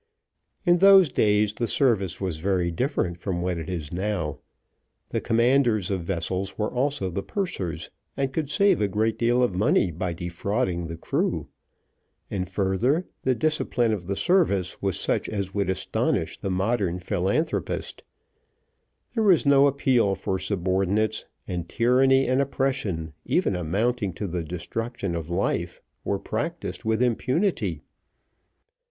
In 0.65 0.79
those 0.79 1.11
days, 1.11 1.53
the 1.53 1.67
service 1.67 2.19
was 2.19 2.37
very 2.37 2.71
different 2.71 3.19
from 3.19 3.43
what 3.43 3.59
it 3.59 3.69
is 3.69 3.93
now. 3.93 4.39
The 5.09 5.21
commanders 5.21 5.91
of 5.91 6.01
vessels 6.01 6.57
were 6.57 6.71
also 6.71 7.11
the 7.11 7.21
pursers, 7.21 7.91
and 8.17 8.33
could 8.33 8.49
save 8.49 8.81
a 8.81 8.87
great 8.87 9.15
deal 9.19 9.43
of 9.43 9.53
money 9.53 9.91
by 9.91 10.13
defrauding 10.13 10.87
the 10.87 10.97
crew; 10.97 11.49
and 12.31 12.49
further, 12.49 13.05
the 13.21 13.35
discipline 13.35 13.93
of 13.93 14.07
the 14.07 14.15
service 14.15 14.81
was 14.81 14.99
such 14.99 15.29
as 15.29 15.53
would 15.53 15.69
astonish 15.69 16.39
the 16.39 16.49
modern 16.49 16.97
philanthropist; 16.97 18.03
there 19.13 19.21
was 19.23 19.45
no 19.45 19.67
appeal 19.67 20.15
for 20.15 20.39
subordinates, 20.39 21.25
and 21.47 21.69
tyranny 21.69 22.27
and 22.27 22.41
oppression, 22.41 23.13
even 23.23 23.55
amounting 23.55 24.13
to 24.13 24.25
the 24.25 24.43
destruction 24.43 25.13
of 25.13 25.29
life, 25.29 25.79
were 26.03 26.17
practised 26.17 26.83
with 26.83 27.03
impunity. 27.03 27.83